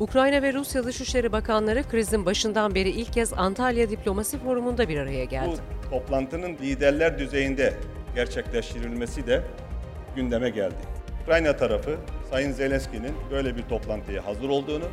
[0.00, 5.24] Ukrayna ve Rusya Dışişleri Bakanları krizin başından beri ilk kez Antalya Diplomasi Forumu'nda bir araya
[5.24, 5.56] geldi.
[5.86, 7.74] Bu toplantının liderler düzeyinde
[8.14, 9.42] gerçekleştirilmesi de
[10.16, 10.74] gündeme geldi.
[11.22, 11.96] Ukrayna tarafı
[12.30, 14.84] Sayın Zelenski'nin böyle bir toplantıya hazır olduğunu,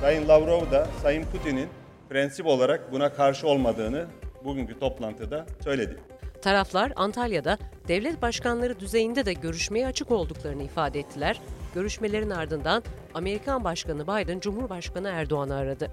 [0.00, 1.68] Sayın Lavrov da Sayın Putin'in
[2.08, 4.06] prensip olarak buna karşı olmadığını
[4.44, 5.96] bugünkü toplantıda söyledi.
[6.42, 7.58] Taraflar Antalya'da
[7.88, 11.40] devlet başkanları düzeyinde de görüşmeye açık olduklarını ifade ettiler.
[11.74, 12.82] Görüşmelerin ardından
[13.14, 15.90] Amerikan Başkanı Biden Cumhurbaşkanı Erdoğan'ı aradı.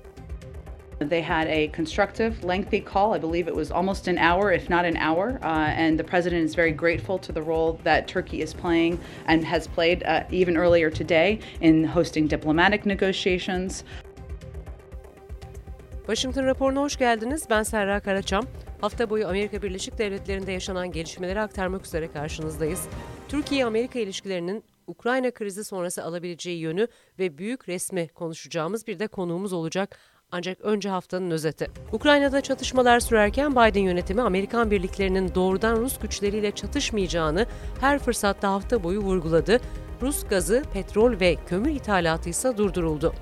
[1.00, 3.16] They had a constructive, lengthy call.
[3.16, 5.40] I believe it was almost an hour, if not an hour.
[5.44, 9.44] Uh, and the president is very grateful to the role that Turkey is playing and
[9.44, 13.84] has played uh, even earlier today in hosting diplomatic negotiations.
[16.08, 17.50] Washington raporuna hoş geldiniz.
[17.50, 18.46] Ben Serra Karaçam.
[18.82, 22.88] Hafta boyu Amerika Birleşik Devletleri'nde yaşanan gelişmeleri aktarmak üzere karşınızdayız.
[23.28, 26.88] Türkiye-Amerika ilişkilerinin Ukrayna krizi sonrası alabileceği yönü
[27.20, 30.00] ve büyük resmi konuşacağımız bir de konuğumuz olacak.
[30.32, 31.68] Ancak önce haftanın özeti.
[31.92, 37.46] Ukrayna'da çatışmalar sürerken Biden yönetimi Amerikan birliklerinin doğrudan Rus güçleriyle çatışmayacağını
[37.82, 39.60] her fırsatta hafta boyu vurguladı.
[40.02, 43.14] Rus gazı, petrol ve kömür ithalatı ise durduruldu.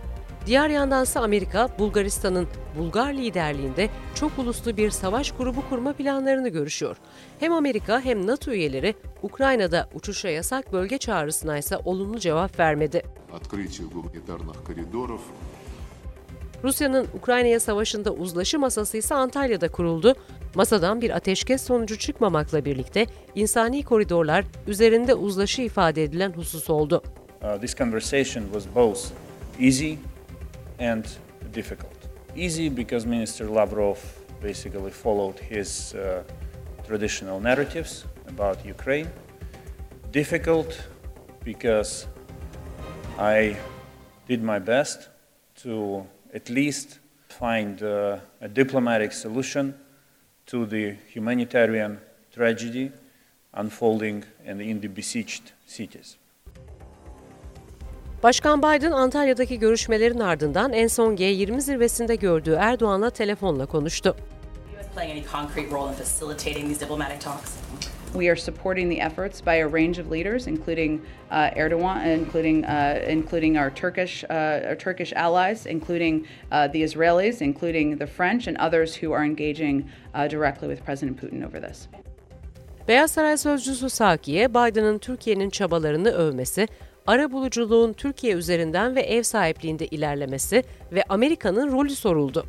[0.45, 6.97] Diğer yandan ise Amerika, Bulgaristan'ın Bulgar liderliğinde çok uluslu bir savaş grubu kurma planlarını görüşüyor.
[7.39, 13.03] Hem Amerika hem NATO üyeleri Ukrayna'da uçuşa yasak bölge çağrısına ise olumlu cevap vermedi.
[16.63, 20.15] Rusya'nın Ukrayna'ya savaşında uzlaşı masası ise Antalya'da kuruldu.
[20.55, 23.05] Masadan bir ateşkes sonucu çıkmamakla birlikte
[23.35, 27.03] insani koridorlar üzerinde uzlaşı ifade edilen husus oldu.
[27.41, 28.99] Uh, this conversation was both
[29.59, 29.93] easy
[30.83, 31.05] and
[31.51, 31.95] difficult.
[32.35, 33.99] Easy because Minister Lavrov
[34.41, 36.23] basically followed his uh,
[36.85, 39.09] traditional narratives about Ukraine.
[40.11, 40.69] Difficult
[41.45, 42.07] because
[43.17, 43.55] I
[44.27, 45.09] did my best
[45.63, 49.75] to at least find uh, a diplomatic solution
[50.47, 51.99] to the humanitarian
[52.33, 52.91] tragedy
[53.53, 56.17] unfolding in the besieged cities.
[58.23, 64.15] Başkan Biden Antalya'daki görüşmelerin ardından en son G20 zirvesinde gördüğü Erdoğan'la telefonla konuştu.
[68.13, 71.01] We are supporting the efforts by a range of leaders, including
[71.31, 77.41] uh, Erdogan, including uh, including our Turkish uh, our Turkish allies, including uh, the Israelis,
[77.41, 81.87] including the French, and others who are engaging uh, directly with President Putin over this.
[82.87, 86.67] Beyaz Saray sözcüsü Saki'ye Biden'ın Türkiye'nin çabalarını övmesi,
[87.07, 92.45] ara buluculuğun Türkiye üzerinden ve ev sahipliğinde ilerlemesi ve Amerika'nın rolü soruldu.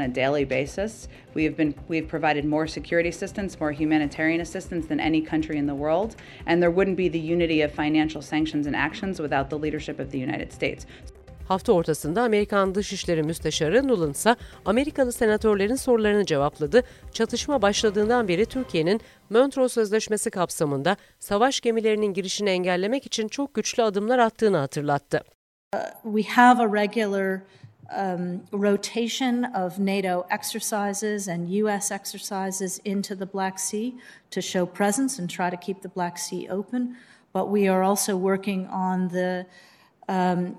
[0.00, 4.40] On a daily basis, we have been we have provided more security assistance, more humanitarian
[4.40, 6.10] assistance than any country in the world,
[6.46, 10.10] and there wouldn't be the unity of financial sanctions and actions without the leadership of
[10.10, 10.86] the United States.
[11.50, 16.82] Hafta ortasında Amerikan Dışişleri Müsteşarı Nuland ise Amerikalı senatörlerin sorularını cevapladı.
[17.12, 19.00] Çatışma başladığından beri Türkiye'nin
[19.30, 25.22] Montreux Sözleşmesi kapsamında savaş gemilerinin girişini engellemek için çok güçlü adımlar attığını hatırlattı.
[25.74, 27.40] Uh, we have a regular
[27.98, 31.94] um, rotation of NATO exercises and U.S.
[31.94, 33.90] exercises into the Black Sea
[34.30, 36.96] to show presence and try to keep the Black Sea open.
[37.34, 39.46] But we are also working on the
[40.08, 40.56] um,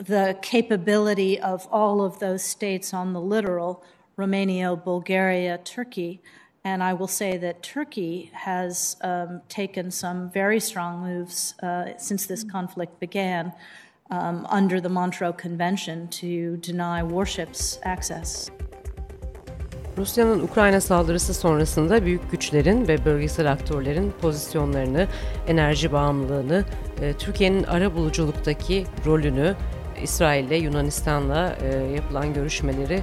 [0.00, 3.82] the capability of all of those states on the littoral
[4.16, 6.20] Romania, Bulgaria, Turkey.
[6.64, 12.26] And I will say that Turkey has um, taken some very strong moves uh, since
[12.26, 13.52] this conflict began
[14.10, 18.50] um, under the Montreux Convention to deny warships access.
[19.98, 25.06] Rusya'nın Ukrayna saldırısı sonrasında büyük güçlerin ve bölgesel aktörlerin pozisyonlarını,
[25.48, 26.64] enerji bağımlılığını,
[27.18, 29.56] Türkiye'nin ara buluculuktaki rolünü
[30.02, 33.02] İsrail ile Yunanistan'la e, yapılan görüşmeleri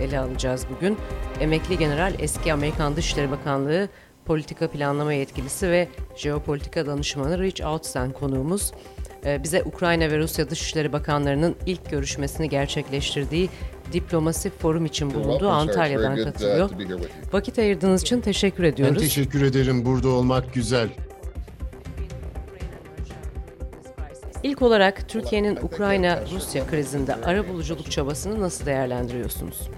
[0.00, 0.98] ele alacağız bugün.
[1.40, 3.88] Emekli General eski Amerikan Dışişleri Bakanlığı
[4.24, 8.72] politika planlama yetkilisi ve jeopolitika danışmanı Rich Outsen konuğumuz.
[9.24, 13.48] E, bize Ukrayna ve Rusya Dışişleri Bakanlarının ilk görüşmesini gerçekleştirdiği
[13.92, 16.70] diplomasi forum için bulunduğu Antalya'dan uh, katılıyor.
[17.32, 18.94] Vakit ayırdığınız için teşekkür ediyoruz.
[18.96, 19.84] Ben teşekkür ederim.
[19.84, 20.88] Burada olmak güzel.
[24.42, 29.68] İlk olarak Türkiye'nin Ukrayna-Rusya krizinde ara buluculuk çabasını nasıl değerlendiriyorsunuz?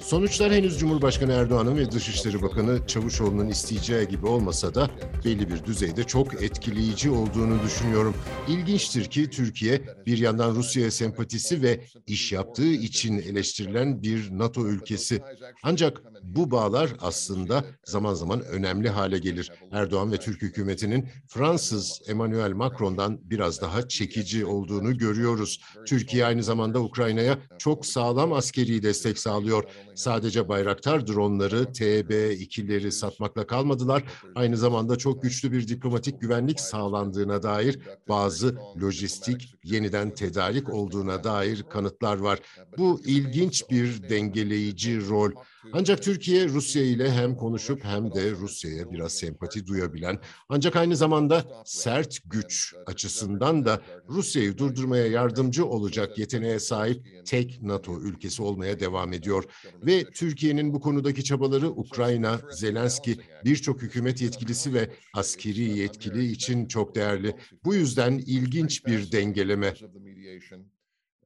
[0.00, 4.90] Sonuçlar henüz Cumhurbaşkanı Erdoğan'ın ve Dışişleri Bakanı Çavuşoğlu'nun isteyeceği gibi olmasa da
[5.24, 8.14] belli bir düzeyde çok etkileyici olduğunu düşünüyorum.
[8.48, 15.22] İlginçtir ki Türkiye bir yandan Rusya'ya sempatisi ve iş yaptığı için eleştirilen bir NATO ülkesi.
[15.62, 19.52] Ancak bu bağlar aslında zaman zaman önemli hale gelir.
[19.72, 25.60] Erdoğan ve Türk hükümetinin Fransız Emmanuel Macron'dan biraz daha çekici olduğunu görüyoruz.
[25.86, 29.64] Türkiye aynı zamanda Ukrayna'ya çok sağlam askeri destek sağlıyor.
[29.94, 34.04] Sadece Bayraktar dronları, TB2'leri satmakla kalmadılar.
[34.34, 37.78] Aynı zamanda çok güçlü bir diplomatik güvenlik sağlandığına dair
[38.08, 42.38] bazı lojistik yeniden tedarik olduğuna dair kanıtlar var.
[42.78, 45.30] Bu ilginç bir dengeleyici rol.
[45.72, 50.18] Ancak Türkiye Rusya ile hem konuşup hem de Rusya'ya biraz sempati duyabilen
[50.48, 58.00] ancak aynı zamanda sert güç açısından da Rusya'yı durdurmaya yardımcı olacak yeteneğe sahip tek NATO
[58.00, 59.44] ülkesi olmaya devam ediyor.
[59.86, 66.94] Ve Türkiye'nin bu konudaki çabaları Ukrayna, Zelenski, birçok hükümet yetkilisi ve askeri yetkili için çok
[66.94, 67.36] değerli.
[67.64, 69.74] Bu yüzden ilginç bir dengeleme.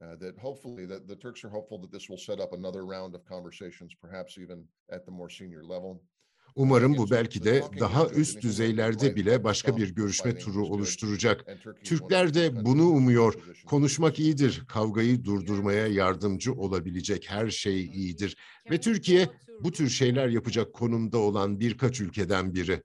[0.01, 3.15] Uh, that hopefully that the Turks are hopeful that this will set up another round
[3.15, 5.99] of conversations, perhaps even at the more senior level.
[6.55, 11.45] Umarım bu belki de daha üst düzeylerde bile başka bir görüşme turu oluşturacak.
[11.83, 13.33] Türkler de bunu umuyor.
[13.65, 18.37] Konuşmak iyidir, kavgayı durdurmaya yardımcı olabilecek her şey iyidir.
[18.71, 19.29] Ve Türkiye
[19.59, 22.83] bu tür şeyler yapacak konumda olan birkaç ülkeden biri.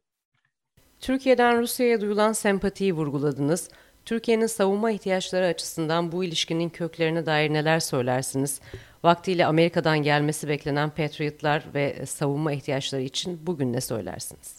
[1.00, 3.68] Türkiye'den Rusya'ya duyulan sempatiyi vurguladınız.
[4.04, 8.60] Türkiye'nin savunma ihtiyaçları açısından bu ilişkinin köklerine dair neler söylersiniz?
[9.04, 14.56] Vaktiyle Amerika'dan gelmesi beklenen Patriot'lar ve savunma ihtiyaçları için bugün ne söylersiniz?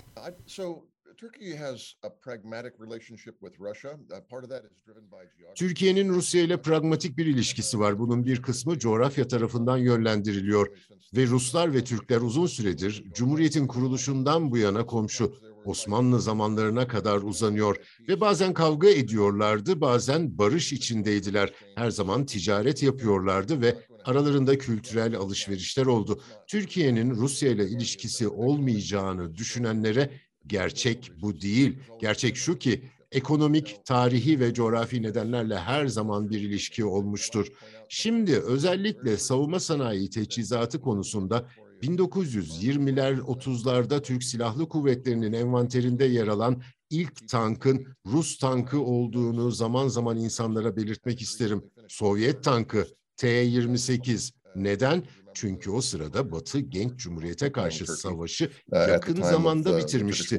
[5.55, 7.99] Türkiye'nin Rusya ile pragmatik bir ilişkisi var.
[7.99, 10.77] Bunun bir kısmı coğrafya tarafından yönlendiriliyor.
[11.15, 15.35] Ve Ruslar ve Türkler uzun süredir Cumhuriyet'in kuruluşundan bu yana komşu.
[15.65, 17.75] Osmanlı zamanlarına kadar uzanıyor
[18.07, 21.53] ve bazen kavga ediyorlardı, bazen barış içindeydiler.
[21.75, 26.21] Her zaman ticaret yapıyorlardı ve aralarında kültürel alışverişler oldu.
[26.47, 30.09] Türkiye'nin Rusya ile ilişkisi olmayacağını düşünenlere
[30.47, 31.79] gerçek bu değil.
[32.01, 37.47] Gerçek şu ki ekonomik, tarihi ve coğrafi nedenlerle her zaman bir ilişki olmuştur.
[37.89, 41.49] Şimdi özellikle savunma sanayi teçhizatı konusunda
[41.81, 50.17] 1920'ler 30'larda Türk Silahlı Kuvvetleri'nin envanterinde yer alan ilk tankın Rus tankı olduğunu zaman zaman
[50.17, 51.63] insanlara belirtmek isterim.
[51.87, 52.87] Sovyet tankı
[53.17, 54.31] T-28.
[54.55, 55.03] Neden?
[55.33, 58.51] Çünkü o sırada Batı Genç Cumhuriyete karşı savaşı
[58.89, 60.37] yakın zamanda bitirmişti.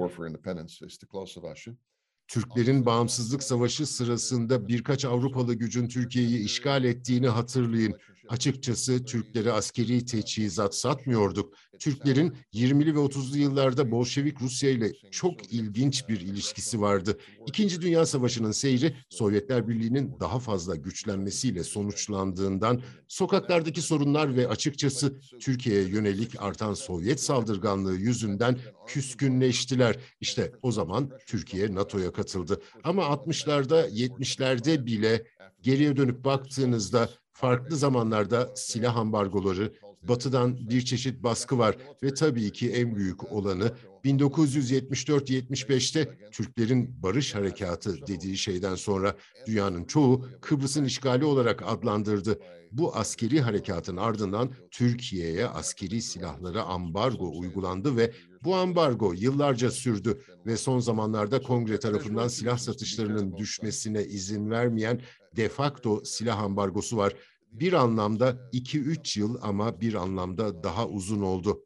[2.29, 7.95] Türklerin bağımsızlık savaşı sırasında birkaç Avrupalı gücün Türkiye'yi işgal ettiğini hatırlayın.
[8.29, 11.55] Açıkçası Türklere askeri teçhizat satmıyorduk.
[11.79, 17.19] Türklerin 20'li ve 30'lu yıllarda Bolşevik Rusya ile çok ilginç bir ilişkisi vardı.
[17.47, 25.89] İkinci Dünya Savaşı'nın seyri Sovyetler Birliği'nin daha fazla güçlenmesiyle sonuçlandığından sokaklardaki sorunlar ve açıkçası Türkiye'ye
[25.89, 29.97] yönelik artan Sovyet saldırganlığı yüzünden küskünleştiler.
[30.21, 32.63] İşte o zaman Türkiye NATO'ya katıldı.
[32.85, 35.25] Ama 60'larda 70'lerde bile
[35.63, 39.73] geriye dönüp baktığınızda farklı zamanlarda silah ambargoları,
[40.09, 43.73] batıdan bir çeşit baskı var ve tabii ki en büyük olanı
[44.05, 49.17] 1974-75'te Türklerin barış harekatı dediği şeyden sonra
[49.47, 52.41] dünyanın çoğu Kıbrıs'ın işgali olarak adlandırdı.
[52.73, 58.13] Bu askeri harekatın ardından Türkiye'ye askeri silahlara ambargo uygulandı ve
[58.45, 65.01] bu ambargo yıllarca sürdü ve son zamanlarda kongre tarafından silah satışlarının düşmesine izin vermeyen
[65.37, 67.13] de facto silah ambargosu var.
[67.61, 71.65] Bir anlamda 2-3 yıl ama bir anlamda daha uzun oldu.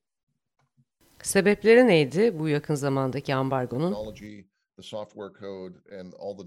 [1.23, 3.97] Sebepleri neydi bu yakın zamandaki ambargonun?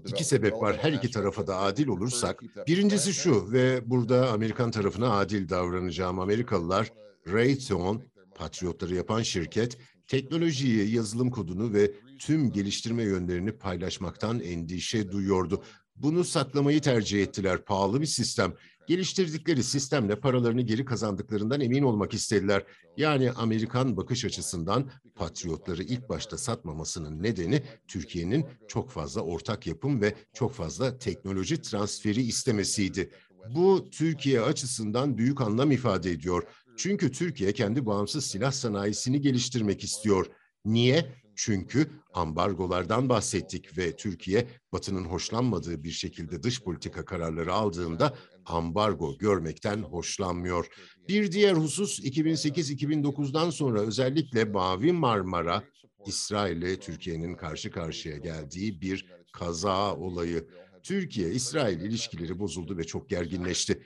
[0.06, 0.76] İki sebep var.
[0.76, 2.42] Her iki tarafa da adil olursak.
[2.66, 6.18] Birincisi şu ve burada Amerikan tarafına adil davranacağım.
[6.18, 6.92] Amerikalılar
[7.32, 8.02] Raytheon,
[8.34, 15.62] Patriotları yapan şirket, teknolojiyi, yazılım kodunu ve tüm geliştirme yönlerini paylaşmaktan endişe duyuyordu.
[15.96, 17.64] Bunu saklamayı tercih ettiler.
[17.64, 18.54] Pahalı bir sistem.
[18.86, 22.64] Geliştirdikleri sistemle paralarını geri kazandıklarından emin olmak istediler.
[22.96, 30.14] Yani Amerikan bakış açısından patriotları ilk başta satmamasının nedeni Türkiye'nin çok fazla ortak yapım ve
[30.32, 33.10] çok fazla teknoloji transferi istemesiydi.
[33.54, 36.42] Bu Türkiye açısından büyük anlam ifade ediyor.
[36.76, 40.26] Çünkü Türkiye kendi bağımsız silah sanayisini geliştirmek istiyor.
[40.64, 41.23] Niye?
[41.36, 48.14] Çünkü ambargolardan bahsettik ve Türkiye Batı'nın hoşlanmadığı bir şekilde dış politika kararları aldığında
[48.46, 50.66] ambargo görmekten hoşlanmıyor.
[51.08, 55.62] Bir diğer husus 2008-2009'dan sonra özellikle Mavi Marmara,
[56.06, 60.48] İsrail ile Türkiye'nin karşı karşıya geldiği bir kaza olayı.
[60.82, 63.82] Türkiye-İsrail ilişkileri bozuldu ve çok gerginleşti.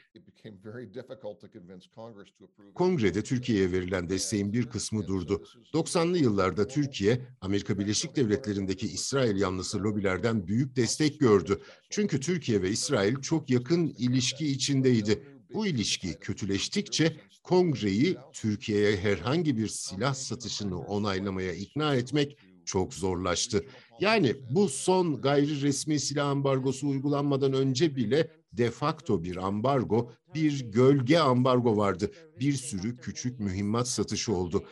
[2.74, 5.42] Kongrede Türkiye'ye verilen desteğin bir kısmı durdu.
[5.74, 11.60] 90'lı yıllarda Türkiye, Amerika Birleşik Devletleri'ndeki İsrail yanlısı lobilerden büyük destek gördü.
[11.90, 15.22] Çünkü Türkiye ve İsrail çok yakın ilişki içindeydi.
[15.54, 23.64] Bu ilişki kötüleştikçe Kongre'yi Türkiye'ye herhangi bir silah satışını onaylamaya ikna etmek çok zorlaştı.
[24.00, 30.60] Yani bu son gayri resmi silah ambargosu uygulanmadan önce bile de facto bir ambargo, bir
[30.70, 32.10] gölge ambargo vardı.
[32.40, 34.64] Bir sürü küçük mühimmat satışı oldu.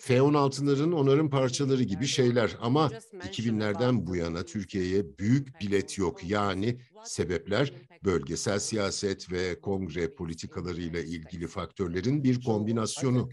[0.00, 6.24] F-16'ların onarım parçaları gibi şeyler ama 2000'lerden bu yana Türkiye'ye büyük bilet yok.
[6.24, 7.72] Yani sebepler
[8.04, 13.28] bölgesel siyaset ve kongre politikalarıyla ilgili faktörlerin bir kombinasyonu.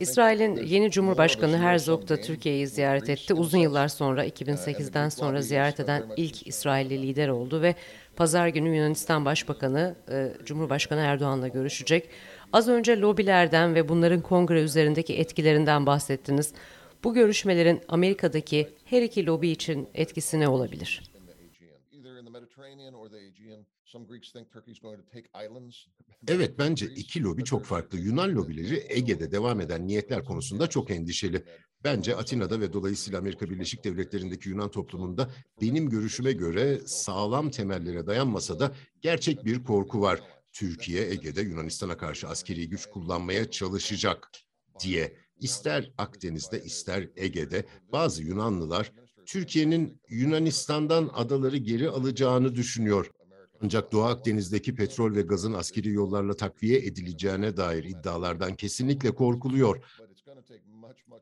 [0.00, 3.34] İsrail'in yeni Cumhurbaşkanı Herzog da Türkiye'yi ziyaret etti.
[3.34, 7.74] Uzun yıllar sonra 2008'den sonra ziyaret eden ilk İsrailli lider oldu ve
[8.16, 12.08] pazar günü Yunanistan Başbakanı e, Cumhurbaşkanı Erdoğan'la görüşecek.
[12.52, 16.54] Az önce lobilerden ve bunların kongre üzerindeki etkilerinden bahsettiniz.
[17.04, 21.11] Bu görüşmelerin Amerika'daki her iki lobi için etkisi ne olabilir?
[26.28, 27.98] Evet bence iki lobi çok farklı.
[27.98, 31.44] Yunan lobileri Ege'de devam eden niyetler konusunda çok endişeli.
[31.84, 35.30] Bence Atina'da ve dolayısıyla Amerika Birleşik Devletleri'ndeki Yunan toplumunda
[35.60, 40.20] benim görüşüme göre sağlam temellere dayanmasa da gerçek bir korku var.
[40.52, 44.30] Türkiye Ege'de Yunanistan'a karşı askeri güç kullanmaya çalışacak
[44.80, 45.16] diye.
[45.40, 48.92] İster Akdeniz'de ister Ege'de bazı Yunanlılar
[49.26, 53.10] Türkiye'nin Yunanistan'dan adaları geri alacağını düşünüyor.
[53.62, 59.84] Ancak Doğu Akdeniz'deki petrol ve gazın askeri yollarla takviye edileceğine dair iddialardan kesinlikle korkuluyor.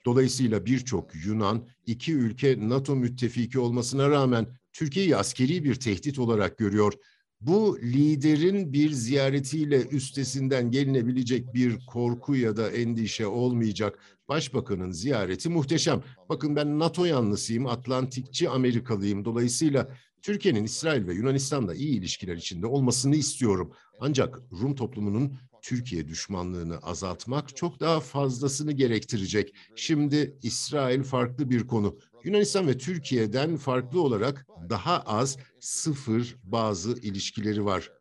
[0.06, 6.92] Dolayısıyla birçok Yunan iki ülke NATO müttefiki olmasına rağmen Türkiye'yi askeri bir tehdit olarak görüyor.
[7.40, 13.98] Bu liderin bir ziyaretiyle üstesinden gelinebilecek bir korku ya da endişe olmayacak.
[14.28, 16.02] Başbakanın ziyareti muhteşem.
[16.28, 19.24] Bakın ben NATO yanlısıyım, Atlantikçi Amerikalıyım.
[19.24, 19.88] Dolayısıyla
[20.22, 23.72] Türkiye'nin İsrail ve Yunanistan'la iyi ilişkiler içinde olmasını istiyorum.
[24.00, 29.54] Ancak Rum toplumunun Türkiye düşmanlığını azaltmak çok daha fazlasını gerektirecek.
[29.76, 31.98] Şimdi İsrail farklı bir konu.
[32.24, 37.92] Yunanistan ve Türkiye'den farklı olarak daha az sıfır bazı ilişkileri var.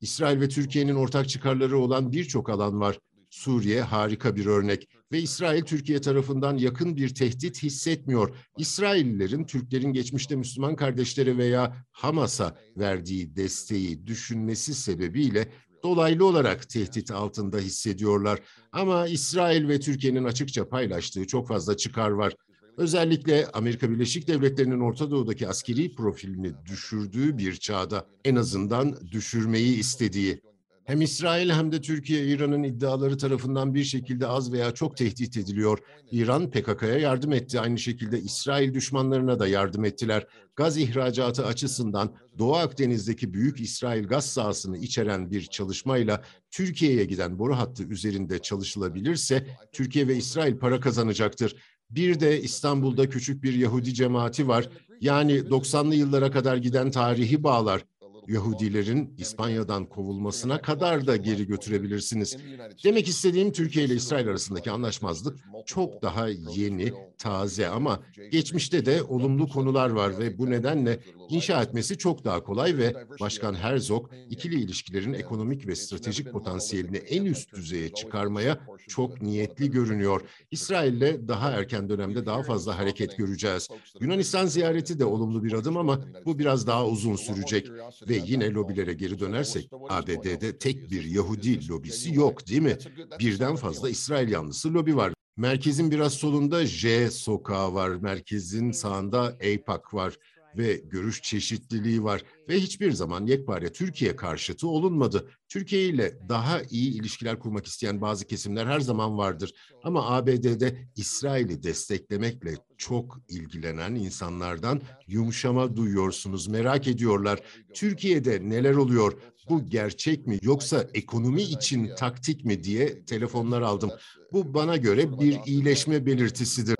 [0.00, 2.98] İsrail ve Türkiye'nin ortak çıkarları olan birçok alan var.
[3.34, 8.36] Suriye harika bir örnek ve İsrail Türkiye tarafından yakın bir tehdit hissetmiyor.
[8.58, 15.48] İsraillilerin Türklerin geçmişte Müslüman kardeşleri veya Hamas'a verdiği desteği düşünmesi sebebiyle
[15.82, 18.40] dolaylı olarak tehdit altında hissediyorlar.
[18.72, 22.34] Ama İsrail ve Türkiye'nin açıkça paylaştığı çok fazla çıkar var.
[22.76, 30.40] Özellikle Amerika Birleşik Devletleri'nin Orta Doğu'daki askeri profilini düşürdüğü bir çağda en azından düşürmeyi istediği.
[30.84, 35.78] Hem İsrail hem de Türkiye İran'ın iddiaları tarafından bir şekilde az veya çok tehdit ediliyor.
[36.10, 37.60] İran PKK'ya yardım etti.
[37.60, 40.26] Aynı şekilde İsrail düşmanlarına da yardım ettiler.
[40.56, 47.56] Gaz ihracatı açısından Doğu Akdeniz'deki büyük İsrail gaz sahasını içeren bir çalışmayla Türkiye'ye giden boru
[47.56, 51.56] hattı üzerinde çalışılabilirse Türkiye ve İsrail para kazanacaktır.
[51.90, 54.68] Bir de İstanbul'da küçük bir Yahudi cemaati var.
[55.00, 57.84] Yani 90'lı yıllara kadar giden tarihi bağlar.
[58.28, 62.36] Yahudilerin İspanya'dan kovulmasına kadar da geri götürebilirsiniz.
[62.84, 68.00] Demek istediğim Türkiye ile İsrail arasındaki anlaşmazlık çok daha yeni, taze ama
[68.32, 73.54] geçmişte de olumlu konular var ve bu nedenle inşa etmesi çok daha kolay ve Başkan
[73.54, 80.20] Herzog ikili ilişkilerin ekonomik ve stratejik potansiyelini en üst düzeye çıkarmaya çok niyetli görünüyor.
[80.50, 83.68] İsrail'le daha erken dönemde daha fazla hareket göreceğiz.
[84.00, 87.70] Yunanistan ziyareti de olumlu bir adım ama bu biraz daha uzun sürecek
[88.08, 92.76] ve yine lobilere geri dönersek ABD'de tek bir Yahudi lobisi yok değil mi?
[93.20, 95.13] Birden fazla İsrail yanlısı lobi var.
[95.36, 97.90] Merkezin biraz solunda J sokağı var.
[97.90, 100.14] Merkezin sağında AIPAC var.
[100.56, 105.30] Ve görüş çeşitliliği var ve hiçbir zaman yekpare Türkiye karşıtı olunmadı.
[105.48, 109.52] Türkiye ile daha iyi ilişkiler kurmak isteyen bazı kesimler her zaman vardır.
[109.82, 117.40] Ama ABD'de İsrail'i desteklemekle çok ilgilenen insanlardan yumuşama duyuyorsunuz, merak ediyorlar.
[117.74, 119.12] Türkiye'de neler oluyor?
[119.48, 123.90] Bu gerçek mi yoksa ekonomi için taktik mi diye telefonlar aldım.
[124.32, 126.76] Bu bana göre bir iyileşme belirtisidir.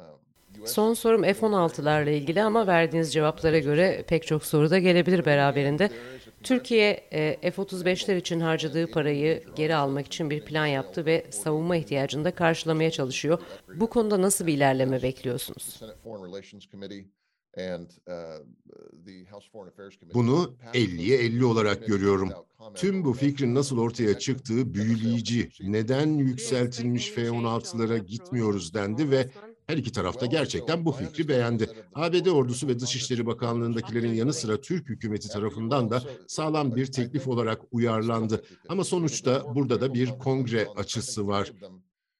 [0.66, 5.90] Son sorum F-16'larla ilgili ama verdiğiniz cevaplara göre pek çok soru da gelebilir beraberinde.
[6.42, 12.24] Türkiye e, F-35'ler için harcadığı parayı geri almak için bir plan yaptı ve savunma ihtiyacını
[12.24, 13.38] da karşılamaya çalışıyor.
[13.74, 15.80] Bu konuda nasıl bir ilerleme bekliyorsunuz?
[20.14, 22.30] Bunu 50'ye 50 olarak görüyorum.
[22.74, 25.50] Tüm bu fikrin nasıl ortaya çıktığı büyüleyici.
[25.60, 29.30] Neden yükseltilmiş F-16'lara gitmiyoruz dendi ve
[29.66, 31.68] her iki tarafta gerçekten bu fikri beğendi.
[31.94, 37.60] ABD ordusu ve Dışişleri Bakanlığı'ndakilerin yanı sıra Türk hükümeti tarafından da sağlam bir teklif olarak
[37.72, 38.44] uyarlandı.
[38.68, 41.52] Ama sonuçta burada da bir kongre açısı var.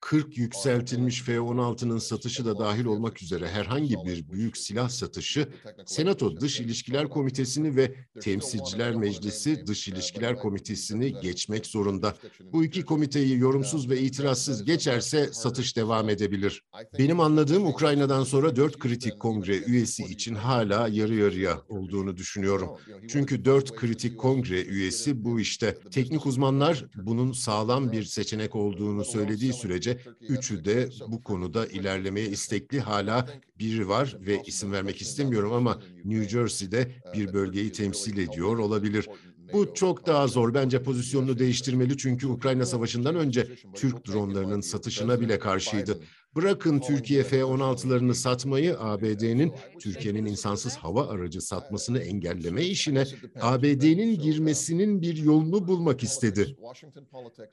[0.05, 5.49] 40 yükseltilmiş F-16'nın satışı da dahil olmak üzere herhangi bir büyük silah satışı
[5.87, 12.15] Senato Dış İlişkiler Komitesi'ni ve Temsilciler Meclisi Dış İlişkiler Komitesi'ni geçmek zorunda.
[12.53, 16.63] Bu iki komiteyi yorumsuz ve itirazsız geçerse satış devam edebilir.
[16.99, 22.69] Benim anladığım Ukrayna'dan sonra dört kritik kongre üyesi için hala yarı yarıya olduğunu düşünüyorum.
[23.09, 25.79] Çünkü dört kritik kongre üyesi bu işte.
[25.91, 32.81] Teknik uzmanlar bunun sağlam bir seçenek olduğunu söylediği sürece üçü de bu konuda ilerlemeye istekli.
[32.81, 39.09] Hala biri var ve isim vermek istemiyorum ama New Jersey'de bir bölgeyi temsil ediyor olabilir.
[39.53, 40.55] Bu çok daha zor.
[40.55, 46.01] Bence pozisyonunu değiştirmeli çünkü Ukrayna Savaşı'ndan önce Türk dronlarının satışına bile karşıydı.
[46.37, 53.05] Bırakın Türkiye F-16'larını satmayı, ABD'nin Türkiye'nin insansız hava aracı satmasını engelleme işine
[53.41, 56.57] ABD'nin girmesinin bir yolunu bulmak istedi.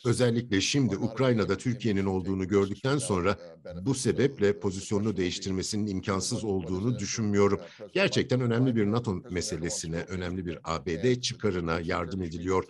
[0.05, 3.37] Özellikle şimdi Ukrayna'da Türkiye'nin olduğunu gördükten sonra
[3.81, 7.59] bu sebeple pozisyonunu değiştirmesinin imkansız olduğunu düşünmüyorum.
[7.93, 12.63] Gerçekten önemli bir NATO meselesine, önemli bir ABD çıkarına yardım ediliyor.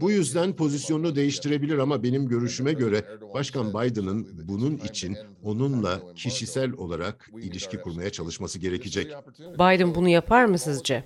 [0.00, 3.04] Bu yüzden pozisyonunu değiştirebilir ama benim görüşüme göre
[3.34, 5.16] Başkan Biden'ın bunun için
[5.56, 9.12] onunla kişisel olarak ilişki kurmaya çalışması gerekecek.
[9.38, 11.04] Biden bunu yapar mı sizce?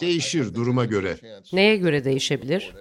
[0.00, 1.16] Değişir duruma göre.
[1.52, 2.74] Neye göre değişebilir?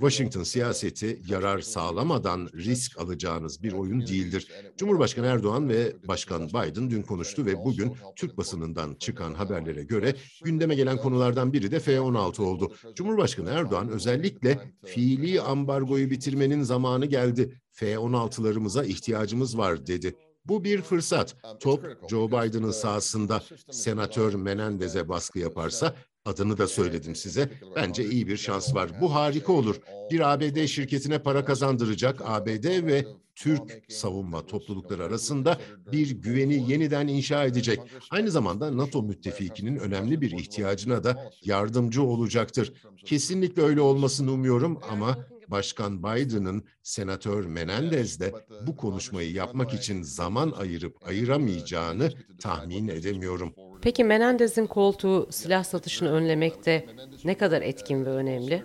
[0.00, 4.48] Washington siyaseti yarar sağlamadan risk alacağınız bir oyun değildir.
[4.76, 10.14] Cumhurbaşkanı Erdoğan ve Başkan Biden dün konuştu ve bugün Türk basınından çıkan haberlere göre
[10.44, 12.72] gündeme gelen konulardan biri de F-16 oldu.
[12.94, 17.60] Cumhurbaşkanı Erdoğan özellikle fiili ambargoyu bitirmenin zamanı geldi.
[17.70, 20.16] F-16'larımıza ihtiyacımız var dedi.
[20.44, 21.36] Bu bir fırsat.
[21.60, 25.94] Top Joe Biden'ın sahasında senatör Menendez'e baskı yaparsa
[26.24, 27.50] adını da söyledim size.
[27.76, 28.90] Bence iyi bir şans var.
[29.00, 29.76] Bu harika olur.
[30.10, 35.60] Bir ABD şirketine para kazandıracak ABD ve Türk savunma toplulukları arasında
[35.92, 37.80] bir güveni yeniden inşa edecek.
[38.10, 42.72] Aynı zamanda NATO müttefikinin önemli bir ihtiyacına da yardımcı olacaktır.
[43.04, 45.18] Kesinlikle öyle olmasını umuyorum ama
[45.52, 48.32] Başkan Biden'ın Senatör Menendez'de
[48.66, 52.10] bu konuşmayı yapmak için zaman ayırıp ayıramayacağını
[52.40, 53.54] tahmin edemiyorum.
[53.82, 56.86] Peki Menendez'in koltuğu silah satışını önlemekte
[57.24, 58.62] ne kadar etkin ve önemli?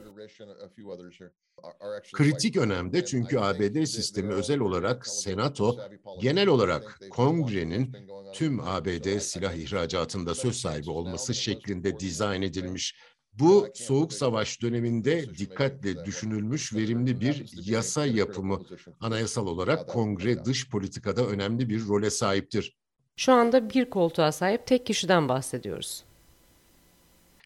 [2.14, 5.78] Kritik önemde çünkü ABD sistemi özel olarak Senato,
[6.22, 7.96] genel olarak Kongre'nin
[8.34, 12.96] tüm ABD silah ihracatında söz sahibi olması şeklinde dizayn edilmiş.
[13.40, 18.60] Bu Soğuk Savaş döneminde dikkatle düşünülmüş verimli bir yasa yapımı.
[19.00, 22.78] Anayasal olarak Kongre dış politikada önemli bir role sahiptir.
[23.16, 26.04] Şu anda bir koltuğa sahip tek kişiden bahsediyoruz.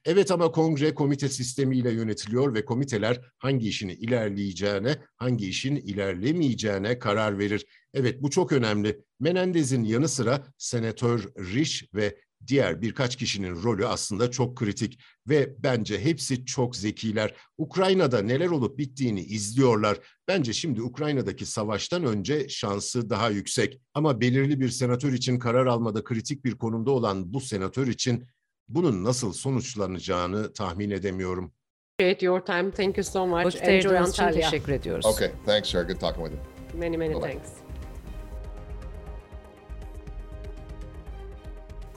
[0.06, 7.40] Evet ama kongre komite sistemiyle yönetiliyor ve komiteler hangi işin ilerleyeceğine, hangi işin ilerlemeyeceğine karar
[7.40, 7.66] verir.
[7.94, 9.02] Evet bu çok önemli.
[9.20, 15.00] Menendez'in yanı sıra Senatör Rich ve diğer birkaç kişinin rolü aslında çok kritik
[15.30, 17.36] ve bence hepsi çok zekiler.
[17.58, 19.98] Ukrayna'da neler olup bittiğini izliyorlar.
[20.28, 23.82] Bence şimdi Ukrayna'daki savaştan önce şansı daha yüksek.
[23.94, 28.28] Ama belirli bir senatör için karar almada kritik bir konumda olan bu senatör için
[28.70, 31.54] bunun nasıl sonuçlanacağını tahmin edemiyorum.
[32.00, 32.72] Appreciate your time.
[32.72, 33.46] Thank you so much.
[33.46, 34.50] Vakit Enjoy Antalya.
[34.50, 35.06] teşekkür ediyoruz.
[35.06, 35.82] Okay, thanks, sir.
[35.82, 36.80] Good talking with you.
[36.80, 37.22] Many many Bye-bye.
[37.22, 37.61] thanks.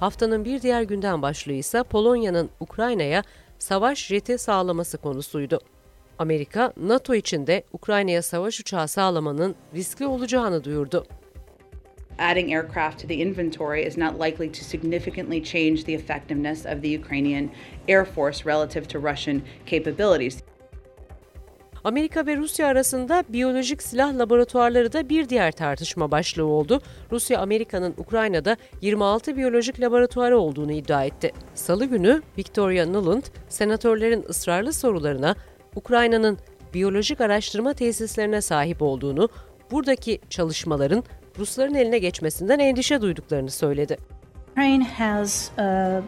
[0.01, 3.23] Haftanın bir diğer gündem başlığı ise Polonya'nın Ukrayna'ya
[3.59, 5.61] savaş jeti sağlaması konusuydu.
[6.19, 11.07] Amerika, NATO içinde Ukrayna'ya savaş uçağı sağlamanın riskli olacağını duyurdu.
[12.19, 16.89] Adding aircraft to the inventory is not likely to significantly change the effectiveness of the
[16.89, 17.51] Ukrainian
[17.89, 20.43] Air Force relative to Russian capabilities.
[21.85, 26.81] Amerika ve Rusya arasında biyolojik silah laboratuvarları da bir diğer tartışma başlığı oldu.
[27.13, 31.33] Rusya, Amerika'nın Ukrayna'da 26 biyolojik laboratuvarı olduğunu iddia etti.
[31.55, 35.35] Salı günü Victoria Nuland, senatörlerin ısrarlı sorularına
[35.77, 36.39] Ukrayna'nın
[36.75, 39.29] biyolojik araştırma tesislerine sahip olduğunu,
[39.71, 41.05] buradaki çalışmaların
[41.39, 43.99] Rusların eline geçmesinden endişe duyduklarını söyledi.
[44.53, 46.03] Ukraine has uh,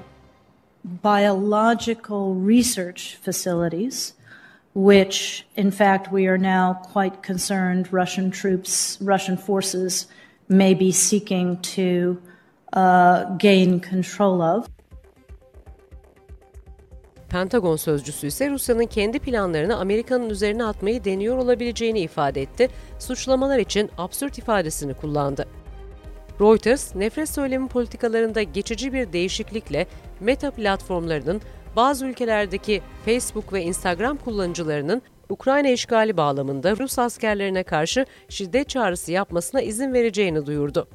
[1.04, 4.15] biological research facilities
[4.76, 10.06] which, in fact, we are now quite concerned Russian troops, Russian forces
[10.50, 12.20] may be seeking to
[12.74, 14.68] uh, gain control of.
[17.28, 22.68] Pentagon sözcüsü ise Rusya'nın kendi planlarını Amerika'nın üzerine atmayı deniyor olabileceğini ifade etti.
[22.98, 25.46] Suçlamalar için absürt ifadesini kullandı.
[26.40, 29.86] Reuters, nefret söylemi politikalarında geçici bir değişiklikle
[30.20, 31.40] Meta platformlarının
[31.76, 39.60] bazı ülkelerdeki Facebook ve Instagram kullanıcılarının Ukrayna işgali bağlamında Rus askerlerine karşı şiddet çağrısı yapmasına
[39.60, 40.88] izin vereceğini duyurdu.